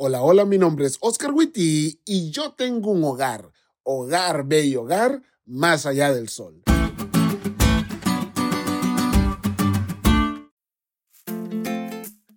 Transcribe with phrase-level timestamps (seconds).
[0.00, 3.50] Hola, hola, mi nombre es Oscar Witty y yo tengo un hogar,
[3.82, 6.62] hogar, bello hogar, más allá del sol.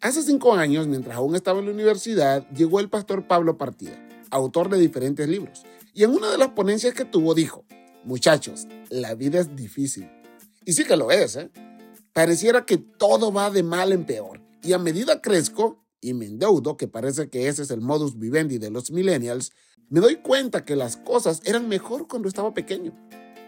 [0.00, 3.98] Hace cinco años, mientras aún estaba en la universidad, llegó el pastor Pablo Partida,
[4.30, 7.64] autor de diferentes libros, y en una de las ponencias que tuvo dijo,
[8.04, 10.08] muchachos, la vida es difícil.
[10.64, 11.50] Y sí que lo es, ¿eh?
[12.12, 16.76] Pareciera que todo va de mal en peor, y a medida crezco, y me endeudo,
[16.76, 19.52] que parece que ese es el modus vivendi de los millennials,
[19.90, 22.94] me doy cuenta que las cosas eran mejor cuando estaba pequeño.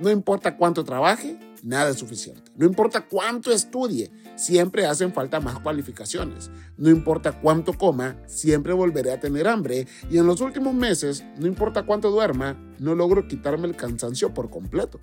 [0.01, 2.51] No importa cuánto trabaje, nada es suficiente.
[2.57, 6.51] No importa cuánto estudie, siempre hacen falta más cualificaciones.
[6.79, 9.87] No importa cuánto coma, siempre volveré a tener hambre.
[10.11, 14.49] Y en los últimos meses, no importa cuánto duerma, no logro quitarme el cansancio por
[14.49, 14.99] completo.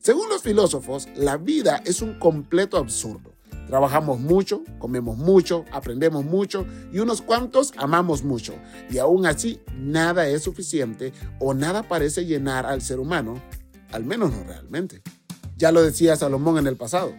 [0.00, 3.35] Según los filósofos, la vida es un completo absurdo.
[3.66, 8.54] Trabajamos mucho, comemos mucho, aprendemos mucho y unos cuantos amamos mucho.
[8.90, 13.42] Y aún así, nada es suficiente o nada parece llenar al ser humano,
[13.92, 15.02] al menos no realmente.
[15.56, 17.12] Ya lo decía Salomón en el pasado,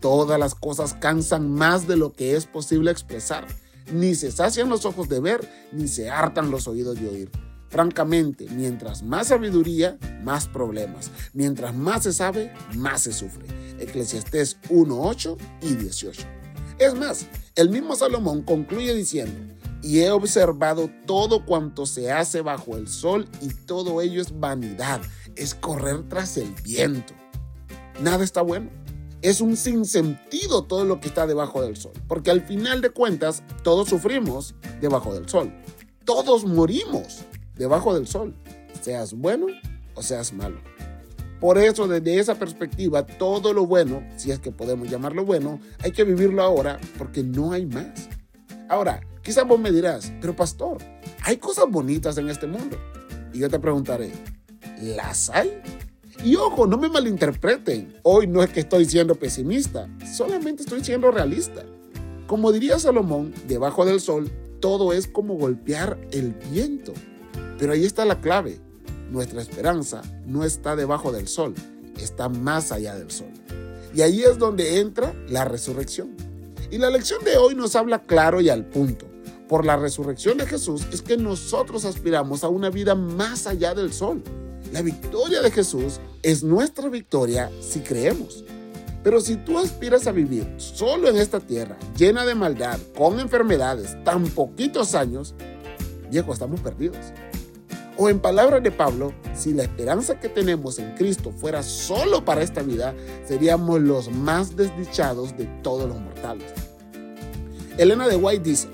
[0.00, 3.46] todas las cosas cansan más de lo que es posible expresar.
[3.92, 7.30] Ni se sacian los ojos de ver, ni se hartan los oídos de oír.
[7.74, 11.10] Francamente, mientras más sabiduría, más problemas.
[11.32, 13.46] Mientras más se sabe, más se sufre.
[13.80, 15.16] Eclesiastés 1,
[15.60, 16.22] y 18.
[16.78, 22.76] Es más, el mismo Salomón concluye diciendo, y he observado todo cuanto se hace bajo
[22.76, 25.00] el sol y todo ello es vanidad,
[25.34, 27.12] es correr tras el viento.
[28.00, 28.70] Nada está bueno.
[29.20, 33.42] Es un sinsentido todo lo que está debajo del sol, porque al final de cuentas
[33.64, 35.52] todos sufrimos debajo del sol.
[36.04, 37.24] Todos morimos
[37.56, 38.34] debajo del sol,
[38.80, 39.46] seas bueno
[39.94, 40.56] o seas malo.
[41.40, 45.92] Por eso, desde esa perspectiva, todo lo bueno, si es que podemos llamarlo bueno, hay
[45.92, 48.08] que vivirlo ahora porque no hay más.
[48.68, 50.78] Ahora, quizás vos me dirás, pero pastor,
[51.22, 52.78] hay cosas bonitas en este mundo.
[53.32, 54.10] Y yo te preguntaré,
[54.80, 55.60] ¿las hay?
[56.24, 61.10] Y ojo, no me malinterpreten, hoy no es que estoy siendo pesimista, solamente estoy siendo
[61.10, 61.62] realista.
[62.26, 66.94] Como diría Salomón, debajo del sol, todo es como golpear el viento.
[67.58, 68.60] Pero ahí está la clave.
[69.10, 71.54] Nuestra esperanza no está debajo del sol,
[71.98, 73.30] está más allá del sol.
[73.94, 76.16] Y ahí es donde entra la resurrección.
[76.70, 79.06] Y la lección de hoy nos habla claro y al punto.
[79.48, 83.92] Por la resurrección de Jesús es que nosotros aspiramos a una vida más allá del
[83.92, 84.22] sol.
[84.72, 88.44] La victoria de Jesús es nuestra victoria si creemos.
[89.04, 94.02] Pero si tú aspiras a vivir solo en esta tierra, llena de maldad, con enfermedades,
[94.02, 95.34] tan poquitos años,
[96.10, 96.96] viejo, estamos perdidos.
[97.96, 102.42] O en palabras de Pablo, si la esperanza que tenemos en Cristo fuera solo para
[102.42, 102.94] esta vida,
[103.26, 106.52] seríamos los más desdichados de todos los mortales.
[107.78, 108.68] Elena de White dice,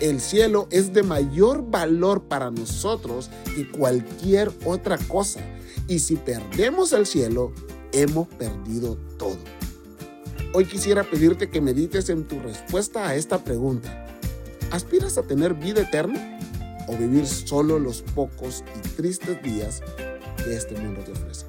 [0.00, 5.40] el cielo es de mayor valor para nosotros que cualquier otra cosa.
[5.88, 7.52] Y si perdemos el cielo,
[7.92, 9.38] hemos perdido todo.
[10.52, 14.06] Hoy quisiera pedirte que medites en tu respuesta a esta pregunta.
[14.70, 16.37] ¿Aspiras a tener vida eterna?
[16.88, 19.82] O vivir solo los pocos y tristes días
[20.42, 21.46] que este mundo te ofrece.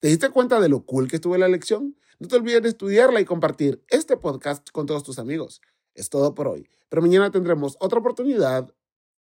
[0.00, 1.96] ¿Te diste cuenta de lo cool que estuvo la lección?
[2.18, 5.60] No te olvides de estudiarla y compartir este podcast con todos tus amigos.
[5.94, 8.72] Es todo por hoy, pero mañana tendremos otra oportunidad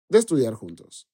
[0.09, 1.09] de estudiar juntos.